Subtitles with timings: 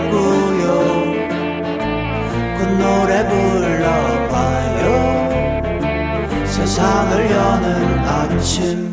[2.77, 4.85] 노래 불러봐요
[6.45, 8.91] 세상을 여는 아침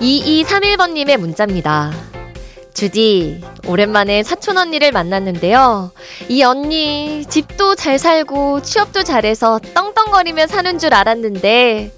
[0.00, 2.13] 이이삼일번님의 문자입니다.
[2.74, 5.92] 주디, 오랜만에 사촌 언니를 만났는데요.
[6.28, 11.92] 이 언니, 집도 잘 살고 취업도 잘해서 떵떵거리며 사는 줄 알았는데,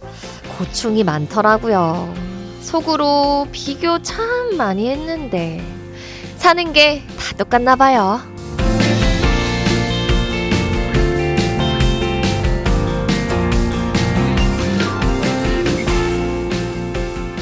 [0.58, 2.14] 고충이 많더라고요.
[2.60, 5.64] 속으로 비교 참 많이 했는데,
[6.36, 8.20] 사는 게 다 똑같나 봐요.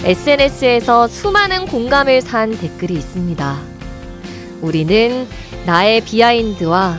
[0.04, 3.58] SNS에서 수많은 공감을 산 댓글이 있습니다.
[4.60, 5.26] 우리는
[5.64, 6.98] 나의 behind와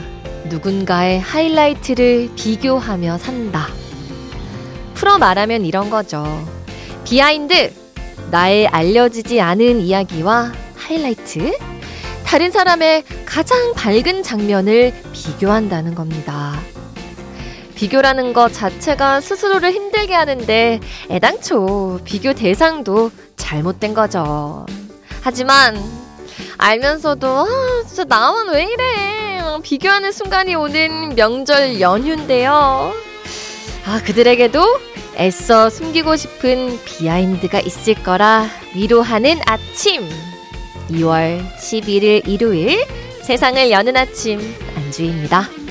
[0.50, 3.68] 누군가의 하이라이트를 비교하며 산다.
[4.96, 6.26] 풀어 말하면 이런 거죠.
[7.04, 7.72] behind,
[8.32, 11.56] 나의 알려지지 않은 이야기와 하이라이트,
[12.26, 16.60] 다른 사람의 가장 밝은 장면을 비교한다는 겁니다.
[17.76, 24.66] 비교라는 것 자체가 스스로를 힘들게 하는데 애당초 비교 대상도 잘못된 거죠.
[25.22, 25.78] 하지만
[26.58, 32.94] 알면서도 아, 진짜 나만 왜 이래 비교하는 순간이 오는 명절 연휴인데요.
[33.86, 34.64] 아 그들에게도
[35.18, 40.10] 애써 숨기고 싶은 비하인드가 있을 거라 위로하는 아침
[40.90, 42.86] 2월 11일 일요일
[43.24, 44.40] 세상을 여는 아침
[44.76, 45.65] 안주입니다.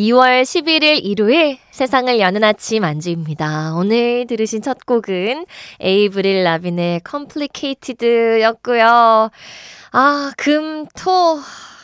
[0.00, 3.74] 2월 11일 일요일 세상을 여는 아침 안주입니다.
[3.74, 5.44] 오늘 들으신 첫 곡은
[5.78, 9.28] 에이브릴 라빈의 Complicated 였고요.
[9.92, 11.38] 아, 금, 토,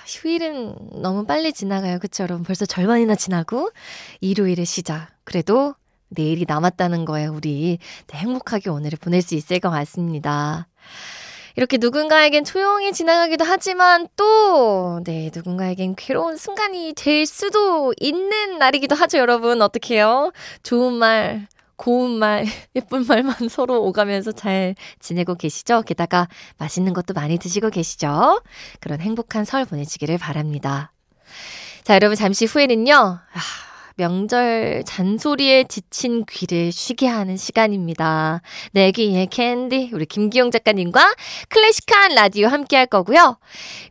[0.06, 1.98] 휴일은 너무 빨리 지나가요.
[1.98, 2.42] 그쵸, 여러분?
[2.42, 3.70] 벌써 절반이나 지나고
[4.22, 5.08] 일요일의 시작.
[5.24, 5.74] 그래도
[6.08, 10.68] 내일이 남았다는 거에 우리 네, 행복하게 오늘을 보낼 수 있을 것 같습니다.
[11.56, 19.16] 이렇게 누군가에겐 조용히 지나가기도 하지만 또, 네, 누군가에겐 괴로운 순간이 될 수도 있는 날이기도 하죠,
[19.16, 19.62] 여러분.
[19.62, 20.32] 어떡해요?
[20.62, 22.44] 좋은 말, 고운 말,
[22.76, 25.82] 예쁜 말만 서로 오가면서 잘 지내고 계시죠?
[25.82, 26.28] 게다가
[26.58, 28.42] 맛있는 것도 많이 드시고 계시죠?
[28.80, 30.92] 그런 행복한 설 보내시기를 바랍니다.
[31.84, 33.40] 자, 여러분, 잠시 후에는요, 아,
[33.96, 38.42] 명절 잔소리에 지친 귀를 쉬게 하는 시간입니다.
[38.72, 41.14] 내 귀의 캔디, 우리 김기용 작가님과
[41.48, 43.38] 클래식한 라디오 함께 할 거고요.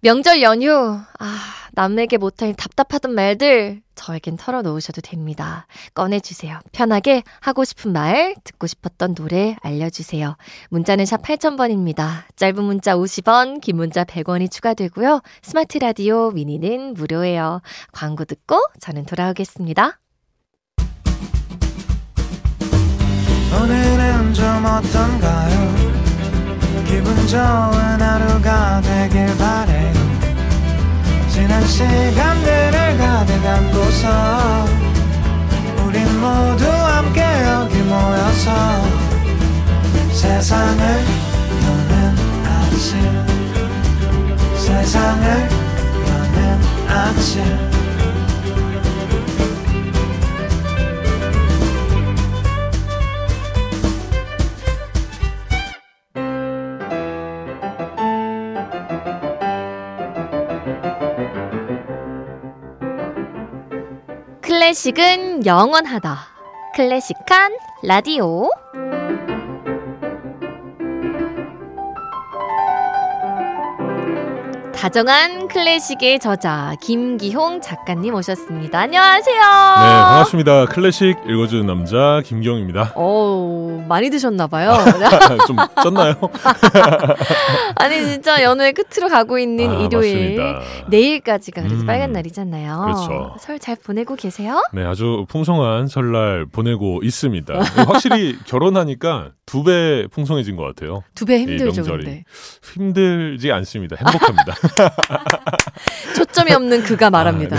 [0.01, 0.71] 명절 연휴,
[1.19, 5.67] 아, 남에게 못할 답답하던 말들 저에겐 털어놓으셔도 됩니다.
[5.93, 6.59] 꺼내주세요.
[6.71, 10.35] 편하게 하고 싶은 말, 듣고 싶었던 노래 알려주세요.
[10.69, 12.23] 문자는 샵 8000번입니다.
[12.35, 15.21] 짧은 문자 50원, 긴 문자 100원이 추가되고요.
[15.41, 17.61] 스마트 라디오 미니는 무료예요.
[17.91, 19.99] 광고 듣고 저는 돌아오겠습니다.
[23.61, 25.75] 오늘은 좀 어떤가요?
[26.87, 29.94] 기분 좋은 하루가 되길 바래요.
[31.35, 34.65] 지난 시간들을 가득 안고서
[35.85, 38.81] 우린 모두 함께 여기 모여서
[40.13, 40.79] 세상을
[41.65, 43.25] 여는 아침.
[44.55, 45.49] 세상을
[46.07, 47.74] 여는 아침
[64.75, 66.17] 클래식은 영원하다.
[66.75, 68.49] 클래식한 라디오.
[74.85, 78.81] 다정한 클래식의 저자 김기홍 작가님 오셨습니다.
[78.81, 79.35] 안녕하세요.
[79.35, 80.65] 네, 반갑습니다.
[80.67, 82.93] 클래식 읽어주는 남자 김기홍입니다.
[82.95, 84.73] 오, 많이 드셨나 봐요.
[85.47, 86.29] 좀 쪘나요?
[87.81, 90.61] 아니 진짜 연휴의 끝으로 가고 있는 아, 일요일 맞습니다.
[90.89, 92.81] 내일까지가 그래도 음, 빨간 날이잖아요.
[92.83, 93.35] 그렇죠.
[93.39, 94.61] 설 잘 보내고 계세요?
[94.71, 97.55] 네, 아주 풍성한 설날 보내고 있습니다.
[97.87, 101.01] 확실히 결혼하니까 두 배 풍성해진 것 같아요.
[101.15, 101.83] 두배이 힘들죠.
[101.83, 102.23] 근데.
[102.61, 103.95] 힘들지 않습니다.
[103.95, 104.53] 행복합니다.
[106.15, 107.57] 초점이 없는 그가 말합니다.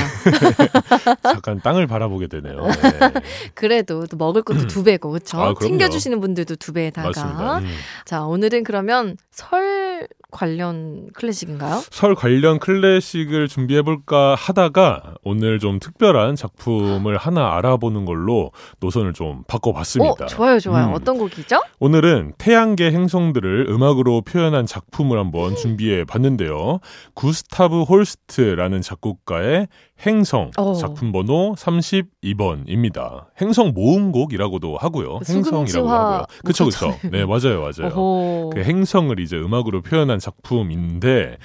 [1.22, 2.66] 잠깐 땅을 바라보게 되네요.
[2.66, 3.12] 네.
[3.54, 5.40] 그래도 또 먹을 것도 두 배고, 그렇죠?
[5.40, 5.54] 아.
[5.60, 7.58] 챙겨주시는 분들도 두 배에다가.
[7.58, 7.76] 음.
[8.04, 11.82] 자, 오늘은 그러면 설 관련 클래식인가요?
[11.90, 20.24] 설 관련 클래식을 준비해볼까 하다가 오늘 좀 특별한 작품을 하나 알아보는 걸로 노선을 좀 바꿔봤습니다.
[20.24, 20.88] 어, 좋아요, 좋아요.
[20.88, 20.92] 음.
[20.94, 21.60] 어떤 곡이죠?
[21.80, 26.80] 오늘은 태양계 행성들을 음악으로 표현한 작품을 한번 준비해 봤는데요.
[27.14, 29.68] 구스타브 홀스트라는 작곡가의
[30.06, 30.74] 행성 어.
[30.74, 33.26] 작품 번호 32번입니다.
[33.40, 35.20] 행성 모음곡이라고도 하고요.
[35.26, 36.26] 행성이라고 수금지화 하고요.
[36.44, 37.08] 그쵸 뭐 그쵸.
[37.10, 37.94] 네 맞아요 맞아요.
[37.94, 38.50] 오호.
[38.54, 41.38] 그 행성을 이제 음악으로 표현한 작품인데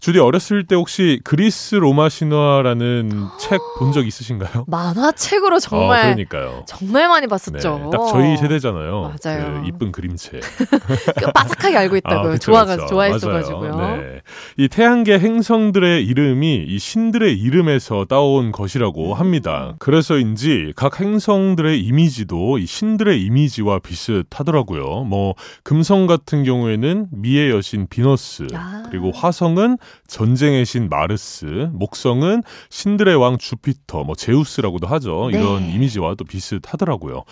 [0.00, 4.64] 주디 어렸을 때 혹시 그리스 로마 신화라는 책 본 적 있으신가요?
[4.68, 6.64] 만화책으로 정말 어, 그러니까요.
[6.66, 7.90] 정말 많이 네, 봤었죠.
[7.90, 9.12] 딱 저희 세대잖아요.
[9.24, 9.60] 맞아요.
[9.62, 10.40] 그 이쁜 그림체.
[11.18, 12.32] 그 바삭하게 알고 있다고요.
[12.32, 12.76] 아, 좋아가.
[12.86, 13.76] 좋아했어가지고요.
[13.76, 14.20] 네.
[14.58, 19.18] 이 태양계 행성들의 이름이 이 신들의 이름에서 따온 것이라고 음.
[19.18, 19.74] 합니다.
[19.78, 25.04] 그래서인지 각 행성들의 이미지도 이 신들의 이미지와 비슷하더라고요.
[25.04, 28.82] 뭐 금성 같은 경우에는 미의 여신 비너스, 아.
[28.90, 35.30] 그리고 화성은 전쟁의 신 마르스, 목성은 신들의 왕 주피터, 뭐 제우스라고도 하죠.
[35.32, 35.38] 네.
[35.38, 37.24] 이런 이미지와 또 비슷하더라고요.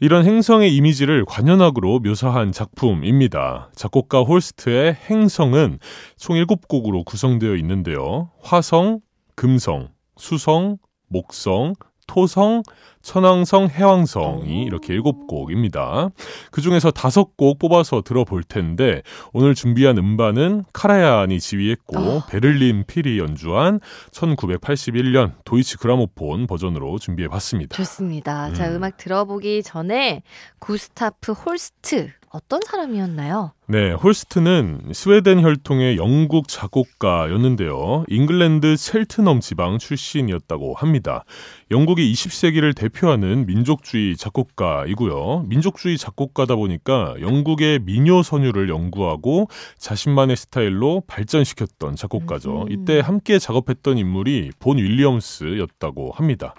[0.00, 3.70] 이런 행성의 이미지를 관현악으로 묘사한 작품입니다.
[3.74, 5.78] 작곡가 홀스트의 행성은
[6.18, 8.30] 총 7곡으로 구성되어 있는데요.
[8.42, 9.00] 화성,
[9.36, 10.76] 금성, 수성,
[11.08, 11.74] 목성,
[12.06, 12.62] 토성,
[13.02, 16.10] 천왕성, 해왕성이 이렇게 7곡입니다.
[16.50, 19.02] 그 중에서 5곡 뽑아서 들어볼 텐데
[19.32, 22.26] 오늘 준비한 음반은 카라얀이 지휘했고 아.
[22.26, 23.80] 베를린 필이 연주한
[24.10, 27.76] 1981년 도이치 그라모폰 버전으로 준비해 봤습니다.
[27.76, 28.52] 좋습니다.
[28.54, 28.76] 자, 음.
[28.76, 30.22] 음악 들어보기 전에
[30.58, 33.52] 구스타프 홀스트 어떤 사람이었나요?
[33.68, 38.06] 네, 홀스트는 스웨덴 혈통의 영국 작곡가였는데요.
[38.08, 41.24] 잉글랜드 첼트넘 지방 출신이었다고 합니다.
[41.70, 45.44] 영국이 20세기를 대표하는 민족주의 작곡가이고요.
[45.46, 49.46] 민족주의 작곡가다 보니까 영국의 민요 선율을 연구하고
[49.78, 52.62] 자신만의 스타일로 발전시켰던 작곡가죠.
[52.62, 52.72] 음.
[52.72, 56.54] 이때 함께 작업했던 인물이 본 윌리엄스였다고 합니다.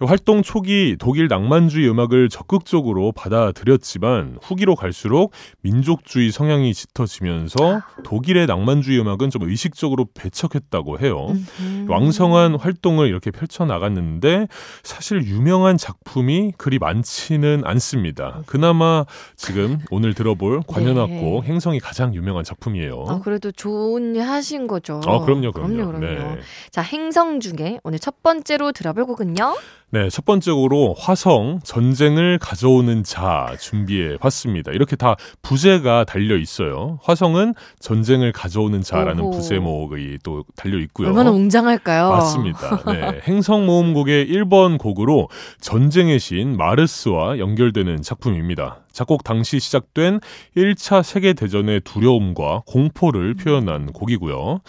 [0.00, 9.30] 활동 초기 독일 낭만주의 음악을 적극적으로 받아들였지만 후기로 갈수록 민족주의 성향이 짙어지면서 독일의 낭만주의 음악은
[9.30, 11.26] 좀 의식적으로 배척했다고 해요.
[11.28, 11.90] 음흠.
[11.90, 14.46] 왕성한 활동을 이렇게 펼쳐 나갔는데
[14.82, 18.42] 사실 유명한 작품이 그리 많지는 않습니다.
[18.46, 19.04] 그나마
[19.36, 21.48] 지금 오늘 들어볼 관현악곡 네.
[21.48, 23.04] 행성이 가장 유명한 작품이에요.
[23.06, 25.00] 아, 그래도 좋은 일 하신 거죠.
[25.06, 25.74] 어, 그럼요, 그럼요.
[25.74, 26.34] 그럼요, 그럼요.
[26.36, 26.40] 네.
[26.70, 29.56] 자, 행성 중에 오늘 첫 번째로 들어볼 곡은요?
[29.92, 34.70] 네, 첫 번째로 화성 전쟁을 가져오는 자 준비해 봤습니다.
[34.70, 37.00] 이렇게 다 부제가 달려 있어요.
[37.02, 39.30] 화성은 전쟁을 가져오는 자라는 오호.
[39.32, 41.08] 부제목이 또 달려 있고요.
[41.08, 42.08] 얼마나 웅장할까요?
[42.08, 42.84] 맞습니다.
[42.86, 45.28] 네, 행성 모음곡의 1번 곡으로
[45.60, 48.78] 전쟁의 신 마르스와 연결되는 작품입니다.
[48.92, 50.20] 작곡 당시 시작된
[50.56, 54.60] 1차 세계대전의 두려움과 공포를 표현한 곡이고요.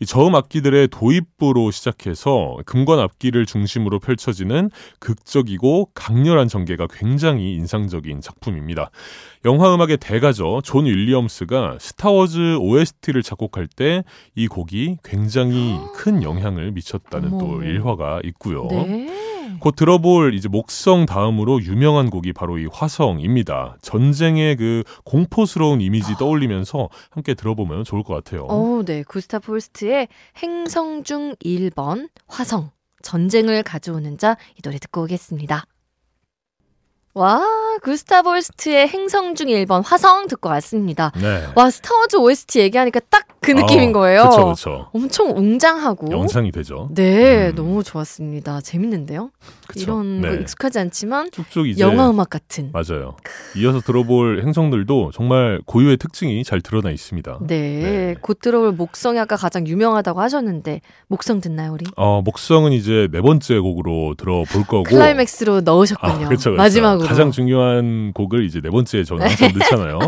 [0.00, 4.70] 이 저음 악기들의 도입부로 시작해서 금관 악기를 중심으로 펼쳐지는
[5.00, 8.90] 극적이고 강렬한 전개가 굉장히 인상적인 작품입니다.
[9.44, 10.60] 영화 음악의 대가죠.
[10.64, 14.02] 존 윌리엄스가 스타워즈 OST를 작곡할 때
[14.34, 17.62] 이 곡이 굉장히 큰 영향을 미쳤다는 또.
[17.62, 18.68] 일화가 있고요.
[18.70, 19.37] 네.
[19.60, 23.76] 곧 들어볼 이제 목성 다음으로 유명한 곡이 바로 이 화성입니다.
[23.82, 28.46] 전쟁의 그 공포스러운 이미지 떠올리면서 함께 들어보면 좋을 것 같아요.
[28.48, 29.02] 어, 네.
[29.02, 30.08] 구스타프 홀스트의
[30.42, 32.70] 행성 중 1번 화성
[33.02, 35.64] 전쟁을 가져오는 자 이 노래 듣고 오겠습니다.
[37.14, 37.40] 와,
[37.78, 41.12] 구스타프 홀스트의 행성 중 1번 화성 듣고 왔습니다.
[41.20, 41.44] 네.
[41.54, 44.22] 와, 스타워즈 OST 얘기하니까 딱 그 느낌인 거예요.
[44.22, 44.86] 그렇죠, 그렇죠.
[44.92, 46.88] 엄청 웅장하고 영상이 되죠.
[46.94, 47.54] 네, 음.
[47.54, 48.60] 너무 좋았습니다.
[48.60, 49.30] 재밌는데요?
[49.68, 49.80] 그쵸.
[49.80, 50.40] 이런 거 네.
[50.40, 52.70] 익숙하지 않지만 쭉쭉 이제 영화 음악 같은.
[52.72, 53.16] 맞아요.
[53.56, 57.38] 이어서 들어볼 행성들도 정말 고유의 특징이 잘 드러나 있습니다.
[57.42, 58.14] 네, 네.
[58.20, 61.86] 곧 들어올 목성이 아까 가장 유명하다고 하셨는데 목성 듣나요 우리?
[61.96, 66.12] 어, 목성은 이제 네 번째 곡으로 들어볼 거고 클라이맥스로 넣으셨군요.
[66.12, 66.50] 아, 그렇죠, 그렇죠.
[66.56, 67.06] 마지막으로.
[67.08, 67.67] 가장 중요한
[68.14, 69.98] 곡을 이제 네 번째에 저는 항상 넣잖아요.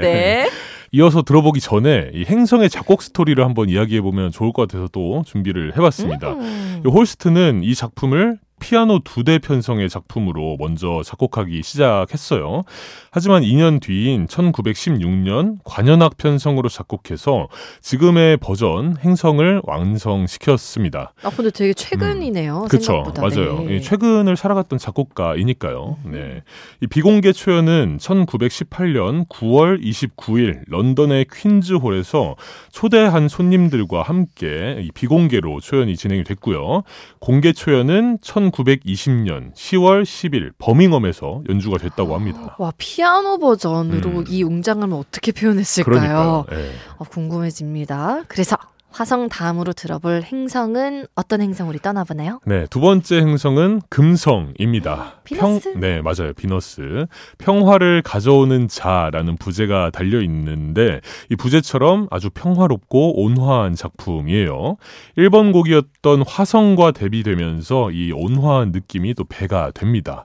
[0.00, 0.48] 네.
[0.92, 5.76] 이어서 들어보기 전에 이 행성의 작곡 스토리를 한번 이야기해 보면 좋을 것 같아서 또 준비를
[5.76, 6.34] 해봤습니다.
[6.34, 6.82] 음.
[6.86, 12.62] 이 홀스트는 이 작품을 피아노 두 대 편성의 작품으로 먼저 작곡하기 시작했어요.
[13.10, 17.48] 하지만 2년 뒤인 1916년 관현악 편성으로 작곡해서
[17.80, 21.12] 지금의 버전 행성을 완성시켰습니다.
[21.22, 22.66] 아 근데 되게 최근이네요.
[22.68, 23.04] 그렇죠.
[23.04, 23.22] 생각보다.
[23.22, 23.60] 맞아요.
[23.64, 23.76] 네.
[23.76, 25.98] 이 최근을 살아갔던 작곡가이니까요.
[26.04, 26.42] 네.
[26.80, 32.36] 이 비공개 초연은 1918년 9월 29일 런던의 퀸즈홀에서
[32.72, 36.82] 초대한 손님들과 함께 이 비공개로 초연이 진행이 됐고요.
[37.18, 38.18] 공개 초연은
[38.54, 42.56] 1920년 10월 10일 버밍엄에서 연주가 됐다고 합니다.
[42.58, 44.24] 와 피아노 버전으로 음.
[44.28, 46.44] 이 웅장함을 어떻게 표현했을까요?
[46.44, 46.46] 그러니까요.
[46.52, 46.72] 예.
[46.96, 48.24] 어, 궁금해집니다.
[48.28, 48.56] 그래서
[48.94, 52.38] 화성 다음으로 들어볼 행성은 어떤 행성 우리 떠나보나요?
[52.46, 55.14] 네, 두 번째 행성은 금성입니다.
[55.24, 55.72] 비너스?
[55.72, 56.32] 평, 네, 맞아요.
[56.36, 57.06] 비너스.
[57.38, 64.76] 평화를 가져오는 자라는 부제가 달려 있는데 이 부제처럼 아주 평화롭고 온화한 작품이에요.
[65.18, 70.24] 1번 곡이었던 화성과 대비되면서 이 온화한 느낌이 또 배가 됩니다.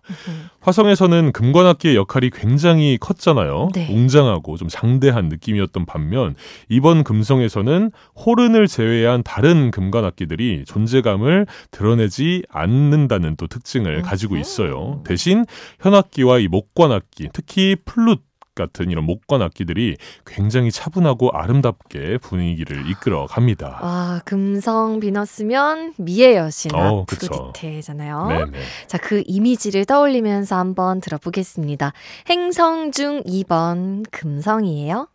[0.61, 3.69] 화성에서는 금관악기의 역할이 굉장히 컸잖아요.
[3.73, 3.91] 네.
[3.91, 6.35] 웅장하고 좀 장대한 느낌이었던 반면
[6.67, 15.01] 이번 금성에서는 호른을 제외한 다른 금관 악기들이 존재감을 드러내지 않는다는 또 특징을 가지고 있어요.
[15.05, 15.45] 대신
[15.79, 18.21] 현악기와 이 목관 악기, 특히 플룻
[18.59, 23.79] 같은 이런 목관 악기들이 굉장히 차분하고 아름답게 분위기를 이끌어 갑니다.
[23.81, 27.05] 와 금성 비너스면 미의 여신 어.
[27.09, 28.27] 아프로디테잖아요.
[28.27, 28.59] 네네.
[28.87, 31.93] 자, 그 이미지를 떠올리면서 한번 들어보겠습니다.
[32.29, 35.07] 행성 중 2번 금성이에요.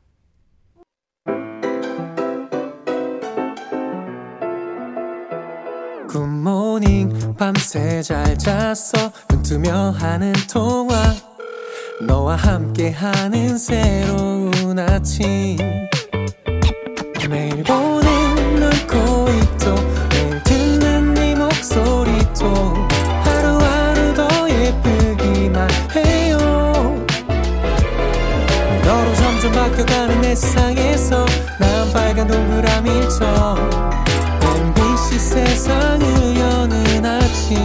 [6.14, 9.10] 굿모닝 밤새 잘 잤어?
[9.28, 10.94] 눈 뜨며 하는 통화.
[12.06, 15.56] 너와 함께하는 새로운 아침.
[17.28, 19.74] 매일 보는 널 코익도
[20.10, 22.46] 매일 듣는 네 목소리도.
[23.24, 26.38] 하루하루 더 예쁘기만 해요.
[28.84, 31.26] 너로 점점 바뀌어가는 내 세상에서
[31.58, 33.83] 난 빨간 동그라미처럼
[35.54, 37.56] 세상을 여는 아침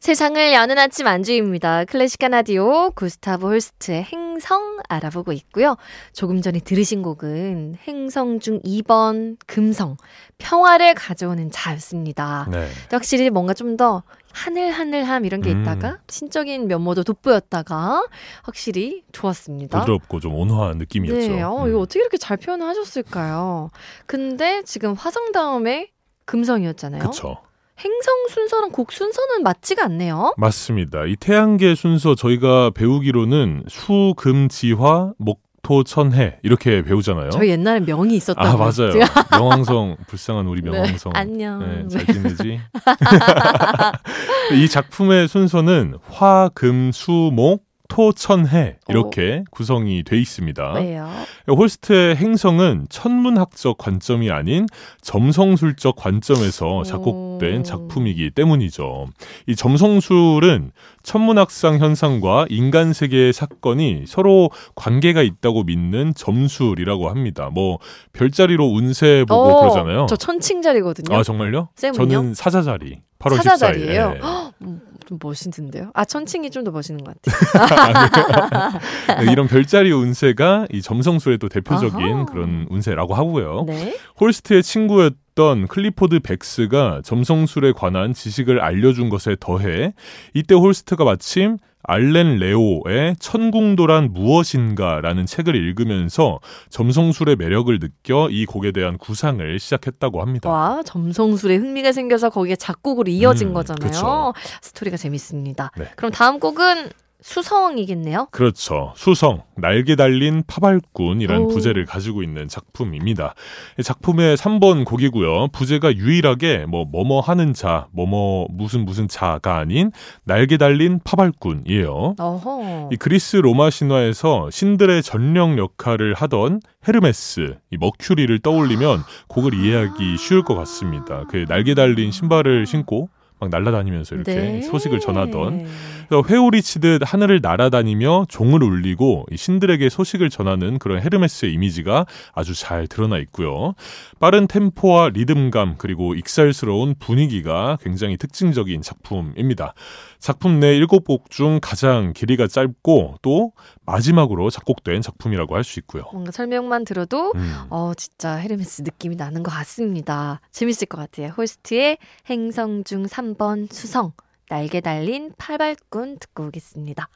[0.00, 1.84] 세상을 여는 아침 안주입니다.
[1.84, 5.76] 클래식한 라디오 구스타브 홀스트의 행성 알아보고 있고요.
[6.12, 9.96] 조금 전에 들으신 곡은 행성 중 2번 금성
[10.38, 12.48] 평화를 가져오는 자였습니다.
[12.50, 12.66] 네.
[12.90, 15.62] 확실히 뭔가 좀더 하늘하늘함 이런 게 음.
[15.62, 18.06] 있다가 신적인 면모도 돋보였다가
[18.42, 19.80] 확실히 좋았습니다.
[19.80, 21.32] 부드럽고 좀 온화한 느낌이었죠.
[21.32, 21.68] 네, 어, 음.
[21.68, 23.70] 이거 어떻게 이렇게 잘 표현을 하셨을까요?
[24.06, 25.90] 근데 지금 화성 다음에
[26.26, 27.02] 금성이었잖아요.
[27.02, 27.38] 그쵸.
[27.80, 30.34] 행성 순서랑 곡 순서는 맞지가 않네요.
[30.36, 31.04] 맞습니다.
[31.06, 37.28] 이 태양계 순서 저희가 배우기로는 수, 금, 지화, 목, 토, 천, 해 이렇게 배우잖아요.
[37.28, 38.48] 저희 옛날에 명이 있었다고.
[38.48, 38.90] 아 맞아요.
[38.94, 41.12] 제가- 명왕성 불쌍한 우리 네, 명왕성.
[41.14, 41.58] 안녕.
[41.58, 42.58] 네, 잘 지내지?
[44.56, 50.72] 이 작품의 순서는 화, 금, 수, 목, 토, 천, 해 이렇게 구성이 돼 있습니다.
[50.74, 51.08] 왜요?
[51.48, 54.66] 홀스트의 행성은 천문학적 관점이 아닌
[55.00, 57.62] 점성술적 관점에서 작곡된 오.
[57.62, 59.06] 작품이기 때문이죠.
[59.46, 60.70] 이 점성술은
[61.02, 67.48] 천문학상 현상과 인간 세계의 사건이 서로 관계가 있다고 믿는 점술이라고 합니다.
[67.52, 67.78] 뭐
[68.12, 70.06] 별자리로 운세 보고 어, 그러잖아요.
[70.08, 71.16] 저 천칭 자리거든요.
[71.16, 71.70] 아 정말요?
[71.74, 71.96] 쌤은요?
[72.08, 73.00] 저는 사자 자리.
[73.18, 74.14] 8월 사자자리예요.
[74.18, 74.22] 14일.
[74.22, 75.90] 헉, 음, 좀 멋있는데요.
[75.94, 78.78] 아 천칭이 좀 더 멋있는 것 같아요.
[79.24, 82.24] 네, 이런 별자리 운세가 이 점성술의 또 대표적인 아하.
[82.26, 83.64] 그런 운세라고 하고요.
[83.66, 83.96] 네.
[84.20, 89.92] 홀스트의 친구였던 클리포드 백스가 점성술에 관한 지식을 알려준 것에 더해
[90.34, 98.98] 이때 홀스트가 마침 알렌 레오의 천궁도란 무엇인가라는 책을 읽으면서 점성술의 매력을 느껴 이 곡에 대한
[98.98, 100.50] 구상을 시작했다고 합니다.
[100.50, 103.90] 와 점성술에 흥미가 생겨서 거기에 작곡으로 이어진 음, 거잖아요.
[103.90, 104.34] 그쵸.
[104.60, 105.70] 스토리가 재밌습니다.
[105.76, 105.88] 네.
[105.96, 108.28] 그럼 다음 곡은 수성이겠네요.
[108.30, 108.92] 그렇죠.
[108.96, 111.48] 수성, 날개 달린 파발꾼이라는 오.
[111.48, 113.34] 부제를 가지고 있는 작품입니다.
[113.78, 115.48] 이 작품의 3번 곡이고요.
[115.48, 119.90] 부제가 유일하게 뭐 뭐뭐 하는 자, 뭐뭐 무슨 무슨 자가 아닌
[120.24, 122.14] 날개 달린 파발꾼이에요.
[122.18, 122.90] 어허.
[122.92, 130.44] 이 그리스 로마 신화에서 신들의 전령 역할을 하던 헤르메스, 이 머큐리를 떠올리면 곡을 이해하기 쉬울
[130.44, 131.24] 것 같습니다.
[131.28, 133.08] 그 날개 달린 신발을 신고
[133.40, 134.62] 막 날아다니면서 이렇게 네.
[134.62, 135.66] 소식을 전하던
[136.08, 142.54] 그래서 회오리 치듯 하늘을 날아다니며 종을 울리고 이 신들에게 소식을 전하는 그런 헤르메스의 이미지가 아주
[142.54, 143.74] 잘 드러나 있고요.
[144.18, 149.74] 빠른 템포와 리듬감 그리고 익살스러운 분위기가 굉장히 특징적인 작품입니다.
[150.18, 153.52] 작품 내 일곱 곡중 가장 길이가 짧고 또
[153.86, 156.04] 마지막으로 작곡된 작품이라고 할 수 있고요.
[156.12, 157.54] 뭔가 설명만 들어도 음.
[157.68, 160.40] 어 진짜 헤르메스 느낌이 나는 것 같습니다.
[160.50, 161.28] 재밌을 것 같아요.
[161.36, 161.98] 홀스트의
[162.30, 164.12] 행성 중 3번 수성
[164.48, 167.08] 날개 달린 팔발꾼 듣고 오겠습니다.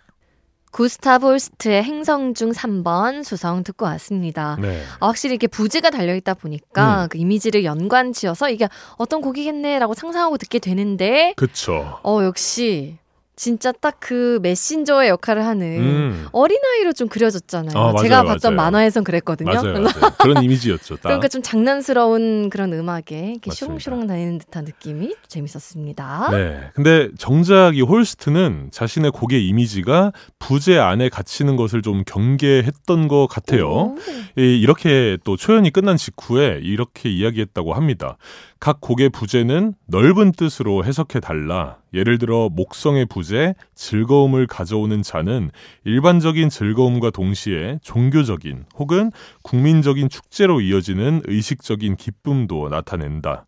[0.73, 4.57] 구스타브 홀스트의 행성 중 3번 수성 듣고 왔습니다.
[4.61, 4.83] 네.
[5.00, 7.09] 아, 확실히 이렇게 부제가 달려있다 보니까 음.
[7.11, 12.00] 그 이미지를 연관 지어서 이게 어떤 곡이겠네라고 상상하고 듣게 되는데 그쵸.
[12.02, 12.99] 어 역시
[13.42, 16.26] 진짜 딱 그 메신저의 역할을 하는 음.
[16.32, 17.76] 어린아이로 좀 그려졌잖아요.
[17.76, 18.70] 아, 맞아요, 제가 봤던 맞아요.
[18.70, 19.52] 만화에선 그랬거든요.
[19.52, 19.84] 맞아요.
[20.22, 20.96] 그런 이미지였죠.
[20.96, 21.02] 딱.
[21.04, 23.50] 그러니까 좀 장난스러운 그런 음악에 이렇게.
[23.52, 26.28] 시롱시롱 다니는 듯한 느낌이 재밌었습니다.
[26.32, 26.70] 네.
[26.75, 33.68] 근데 정작 이 홀스트는 자신의 곡의 이미지가 부제 안에 갇히는 것을 좀 경계했던 것 같아요.
[33.68, 33.96] 오.
[34.38, 38.16] 이- 이렇게 또 초연이 끝난 직후에 이렇게 이야기했다고 합니다.
[38.62, 41.78] 각 곡의 부제는 넓은 뜻으로 해석해 달라.
[41.92, 45.50] 예를 들어 목성의 부제 즐거움을 가져오는 자는
[45.83, 49.11] 일반적인 즐거움과 동시에 종교적인 혹은
[49.42, 53.47] 국민적인 축제로 이어지는 의식적인 기쁨도 나타낸다.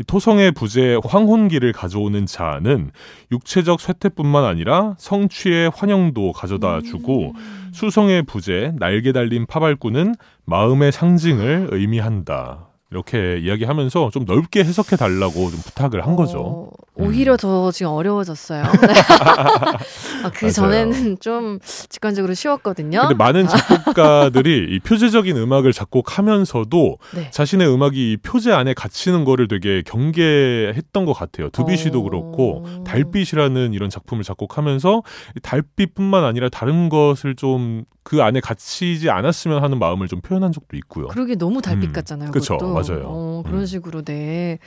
[0.00, 2.90] 이 토성의 부제 황혼기를 가져오는 자는
[3.30, 7.34] 육체적 쇠퇴뿐만 아니라 성취의 환영도 가져다 주고
[7.72, 12.75] 수성의 부제 날개 달린 파발꾼은 마음의 상징을 의미한다.
[12.90, 16.40] 이렇게 이야기하면서 좀 넓게 해석해 달라고 좀 부탁을 한 거죠.
[16.40, 18.62] 어, 오히려 더 지금 어려워졌어요.
[20.24, 20.50] 아, 그.
[20.50, 23.00] 전에는 좀 직관적으로 쉬웠거든요.
[23.02, 27.30] 근데 많은 작곡가들이 이 표제적인 음악을 작곡하면서도 네.
[27.30, 31.50] 자신의 음악이 이 표제 안에 갇히는 거를 되게 경계했던 것 같아요.
[31.50, 32.02] 드뷔시도 어.
[32.02, 35.02] 그렇고 달빛이라는 이런 작품을 작곡하면서
[35.36, 40.76] 이 달빛뿐만 아니라 다른 것을 좀 그 안에 갇히지 않았으면 하는 마음을 좀 표현한 적도
[40.76, 41.08] 있고요.
[41.08, 42.30] 그러게 너무 달빛 음, 같잖아요.
[42.30, 42.72] 그것도.
[42.72, 43.02] 맞아요.
[43.06, 43.66] 어, 그런 음.
[43.66, 44.60] 식으로 네.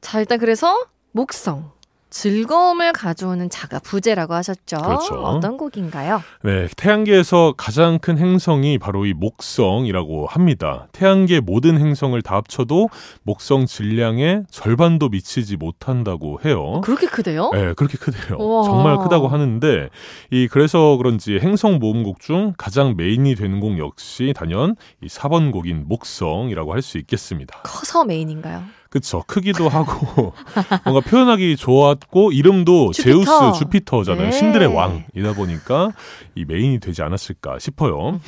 [0.00, 0.78] 자 일단 그래서
[1.10, 1.72] 목성
[2.14, 4.76] 즐거움을 가져오는 자가 부제라고 하셨죠.
[4.76, 5.14] 그렇죠.
[5.16, 6.22] 어떤 곡인가요?
[6.44, 10.86] 네, 태양계에서 가장 큰 행성이 바로 이 목성이라고 합니다.
[10.92, 12.88] 태양계 모든 행성을 다 합쳐도
[13.24, 16.80] 목성 질량의 절반도 미치지 못한다고 해요.
[16.84, 17.50] 그렇게 크대요?
[17.52, 18.38] 네, 그렇게 크대요.
[18.38, 18.62] 우와.
[18.62, 19.88] 정말 크다고 하는데
[20.30, 25.88] 이 그래서 그런지 행성 모음곡 중 가장 메인이 되는 곡 역시 단연 이 4번 곡인
[25.88, 27.62] 목성이라고 할 수 있겠습니다.
[27.62, 28.62] 커서 메인인가요?
[28.94, 29.24] 그쵸.
[29.26, 30.32] 크기도 하고
[30.86, 33.24] 뭔가 표현하기 좋았고 이름도 주피터.
[33.24, 34.26] 제우스 주피터잖아요.
[34.26, 34.30] 네.
[34.30, 35.90] 신들의 왕이다 보니까
[36.36, 38.20] 이 메인이 되지 않았을까 싶어요.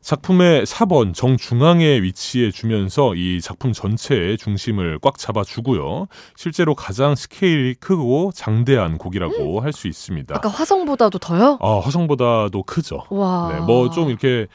[0.00, 6.06] 작품의 4번 정중앙에 위치해 주면서 이 작품 전체의 중심을 꽉 잡아주고요.
[6.36, 10.34] 실제로 가장 스케일이 크고 장대한 곡이라고 할수 있습니다.
[10.34, 10.36] 음.
[10.36, 11.58] 아까 화성보다도 더요?
[11.60, 13.02] 아, 화성보다도 크죠.
[13.10, 13.50] 와.
[13.52, 14.46] 네, 뭐 좀 이렇게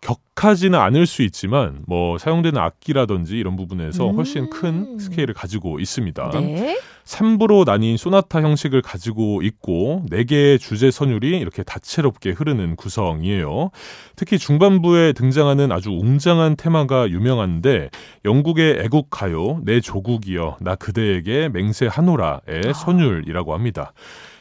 [0.00, 4.50] 격하지는 않을 수 있지만 뭐 사용되는 악기라든지 이런 부분에서 훨씬 음.
[4.50, 6.30] 큰 스케일을 가지고 있습니다.
[6.34, 6.78] 네.
[7.04, 13.70] 3부로 나뉜 소나타 형식을 가지고 있고 4개의 주제 선율이 이렇게 다채롭게 흐르는 구성이에요.
[14.16, 17.90] 특히 중반부에 등장하는 아주 웅장한 테마가 유명한데
[18.24, 23.92] 영국의 애국 가요 내 조국이여 나 그대에게 맹세하노라의 선율이라고 합니다.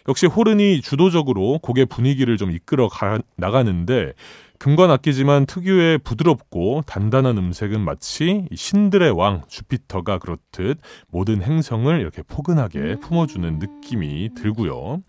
[0.08, 4.14] 역시 호른이 주도적으로 곡의 분위기를 좀 이끌어 가, 나가는데
[4.60, 12.22] 금관 악기지만 특유의 부드럽고 단단한 음색은 마치 이 신들의 왕 주피터가 그렇듯 모든 행성을 이렇게
[12.24, 15.02] 포근하게 품어주는 느낌이 들고요.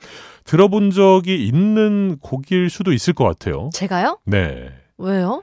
[0.44, 3.70] 들어본 적이 있는 곡일 수도 있을 것 같아요.
[3.72, 4.18] 제가요?
[4.24, 4.70] 네.
[4.98, 5.42] 왜요?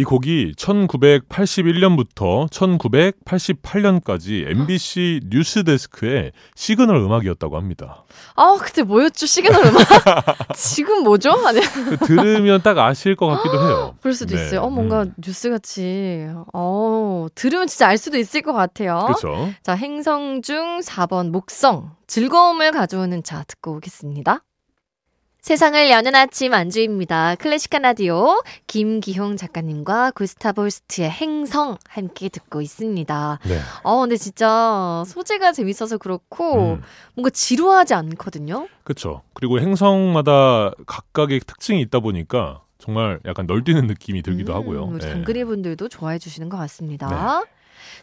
[0.00, 8.04] 이 곡이 1981년부터 1988년까지 MBC 뉴스데스크의 시그널 음악이었다고 합니다.
[8.34, 9.26] 아, 그때 뭐였죠?
[9.26, 9.84] 시그널 음악?
[10.56, 11.32] 지금 뭐죠?
[11.46, 13.94] 아니, 그 들으면 딱 아실 것 같기도 해요.
[14.00, 14.62] 그럴 수도 네, 있어요.
[14.62, 15.12] 어, 뭔가 음.
[15.18, 16.28] 뉴스같이.
[16.54, 19.04] 어, 들으면 진짜 알 수도 있을 것 같아요.
[19.04, 19.50] 그렇죠.
[19.62, 21.90] 자, 행성 중 4번 목성.
[22.06, 24.44] 즐거움을 가져오는 자 듣고 오겠습니다.
[25.42, 27.34] 세상을 여는 아침 안주희입니다.
[27.36, 33.38] 클래식한 라디오 김기홍 작가님과 구스타브 홀스트의 행성 함께 듣고 있습니다.
[33.48, 33.58] 네.
[33.82, 36.82] 어, 근데 진짜 소재가 재밌어서 그렇고 음.
[37.14, 38.68] 뭔가 지루하지 않거든요.
[38.84, 39.22] 그렇죠.
[39.32, 44.84] 그리고 행성마다 각각의 특징이 있다 보니까 정말 약간 널뛰는 느낌이 들기도 음, 하고요.
[44.84, 45.10] 우리 네.
[45.10, 47.42] 단그리 분들도 좋아해 주시는 것 같습니다.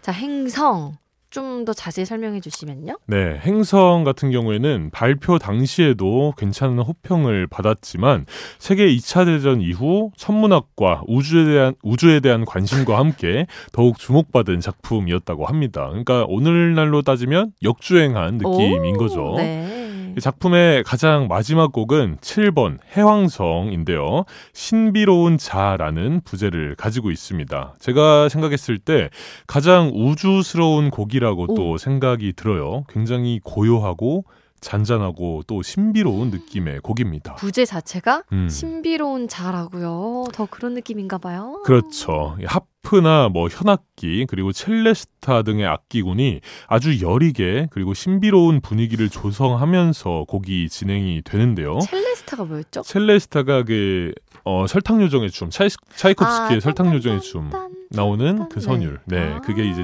[0.01, 0.97] 자, 행성
[1.29, 2.97] 좀 더 자세히 설명해 주시면요.
[3.07, 8.25] 네, 행성 같은 경우에는 발표 당시에도 괜찮은 호평을 받았지만
[8.57, 15.87] 세계 2차 대전 이후 천문학과 우주에 대한 우주에 대한 관심과 함께 더욱 주목받은 작품이었다고 합니다.
[15.89, 19.33] 그러니까 오늘날로 따지면 역주행한 느낌인 오, 거죠.
[19.35, 19.86] 네.
[20.17, 24.25] 이 작품의 가장 마지막 곡은 7번 해왕성인데요.
[24.51, 27.75] 신비로운 자라는 부제를 가지고 있습니다.
[27.77, 29.11] 제가 생각했을 때
[29.45, 32.83] 가장 우주스러운 곡이라고 또 생각이 들어요.
[32.89, 34.25] 굉장히 고요하고
[34.59, 37.35] 잔잔하고 또 신비로운 느낌의 곡입니다.
[37.35, 38.49] 부제 자체가 음.
[38.49, 40.25] 신비로운 자라고요.
[40.33, 41.61] 더 그런 느낌인가 봐요.
[41.65, 42.35] 그렇죠.
[42.41, 50.69] 이 하프나 뭐 현악기 그리고 첼레스타 등의 악기군이 아주 여리게 그리고 신비로운 분위기를 조성하면서 곡이
[50.69, 51.79] 진행이 되는데요.
[51.79, 52.81] 첼레스타가 뭐였죠?
[52.81, 54.13] 첼레스타가 그
[54.47, 58.99] 어, 설탕 요정의 춤, 차이, 차이콥스키의 아, 설탕 요정의 춤 딴, 나오는 딴, 그 선율.
[59.05, 59.83] 네, 아, 그게 이제.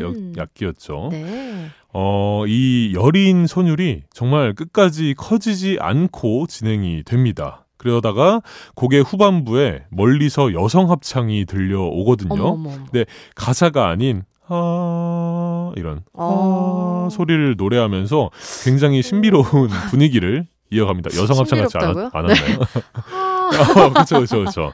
[0.00, 1.08] 역- 악기였죠.
[1.10, 1.66] 네.
[1.92, 7.66] 어, 이 여린 선율이 정말 끝까지 커지지 않고 진행이 됩니다.
[7.76, 8.40] 그러다가
[8.76, 12.32] 곡의 후반부에 멀리서 여성 합창이 들려오거든요.
[12.34, 12.70] 어머 어머.
[12.70, 13.04] 어머.
[13.34, 17.06] 가사가 아닌 아 이런 어.
[17.06, 18.30] 아 소리를 노래하면서
[18.64, 21.10] 굉장히 신비로운 분위기를 이어갑니다.
[21.20, 22.10] 여성 합창 같지 않았?
[22.14, 22.58] 않았나요?
[22.60, 23.00] 아.
[23.50, 24.72] 어, 그렇죠, 그렇죠, 그렇죠.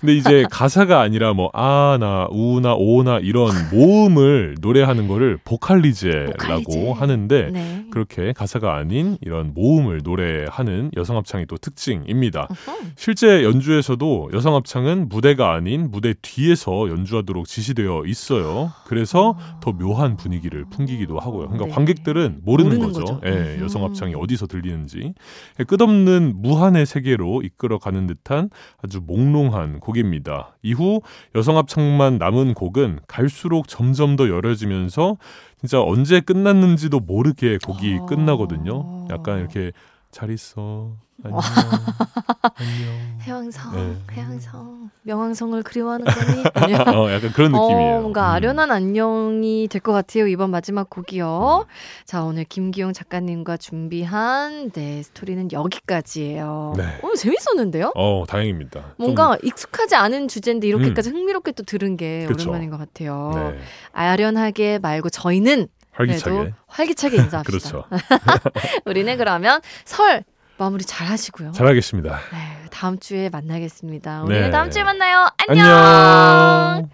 [0.00, 6.90] 근데 이제 가사가 아니라 뭐 아나 우나 오나 이런 모음을 노래하는 거를 보컬리제라고 보컬리제.
[6.92, 7.84] 하는데 네.
[7.90, 12.48] 그렇게 가사가 아닌 이런 모음을 노래하는 여성 합창이 또 특징입니다.
[12.50, 12.78] 어허.
[12.96, 18.72] 실제 연주에서도 여성 합창은 무대가 아닌 무대 뒤에서 연주하도록 지시되어 있어요.
[18.86, 21.48] 그래서 더 묘한 분위기를 풍기기도 하고요.
[21.48, 21.72] 그러니까 네.
[21.72, 22.98] 관객들은 모르는, 모르는 거죠.
[22.98, 23.20] 거죠.
[23.26, 23.60] 예, 음.
[23.62, 25.14] 여성 합창이 어디서 들리는지
[25.66, 28.50] 끝없는 무한의 세계로 이끌어가는 듯한
[28.82, 30.56] 아주 몽롱한 곡입니다.
[30.62, 31.00] 이후
[31.34, 35.16] 여성 합창만 남은 곡은 갈수록 점점 더 열어지면서
[35.60, 38.06] 진짜 언제 끝났는지도 모르게 곡이 어.
[38.06, 39.06] 끝나거든요.
[39.10, 39.72] 약간 이렇게
[40.18, 40.90] 잘 있어.
[41.22, 41.40] 안녕.
[42.56, 43.18] 안녕.
[43.20, 44.14] 해왕성, 네.
[44.14, 46.42] 해왕성, 명왕성을 그리워하는 거니?
[46.96, 47.96] 어, 약간 그런 느낌이에요.
[47.98, 48.34] 어, 뭔가 음.
[48.34, 50.26] 아련한 안녕이 될 것 같아요.
[50.26, 51.66] 이번 마지막 곡이요.
[52.04, 56.74] 자, 오늘 김기용 작가님과 준비한 네 스토리는 여기까지예요.
[56.76, 56.82] 네.
[57.02, 57.92] 어, 재밌었는데요?
[57.94, 58.80] 어, 다행입니다.
[58.80, 62.48] 좀- 뭔가 익숙하지 않은 주제인데 이렇게까지 흥미롭게 또 들은 게 그쵸.
[62.50, 63.30] 오랜만인 것 같아요.
[63.34, 63.58] 네,
[63.92, 65.68] 아련하게 말고 저희는
[65.98, 66.54] 활기차게.
[66.66, 67.42] 활기차게 인사합시다.
[67.44, 67.84] 그렇죠.
[68.86, 70.24] 우리는 그러면 설
[70.56, 71.52] 마무리 잘 하시고요.
[71.52, 72.18] 잘 하겠습니다.
[72.32, 74.22] 네, 다음 주에 만나겠습니다.
[74.24, 74.50] 우리는 네.
[74.50, 75.28] 다음 주에 만나요.
[75.48, 75.66] 안녕.
[75.66, 76.90] 안녕.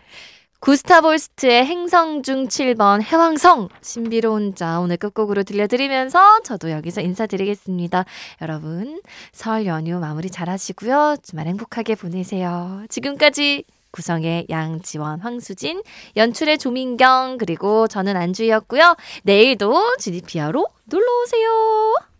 [0.60, 8.06] 구스타볼스트의 행성 중 7번 해왕성 신비로운 자 오늘 끝곡으로 들려드리면서 저도 여기서 인사드리겠습니다.
[8.40, 11.16] 여러분 설 연휴 마무리 잘 하시고요.
[11.22, 12.82] 주말 행복하게 보내세요.
[12.88, 15.82] 지금까지 구성의 양지원, 황수진,
[16.16, 18.96] 연출의 조민경 그리고 저는 안주희였고요.
[19.22, 22.13] 내일도 GDPR로 놀러 오세요.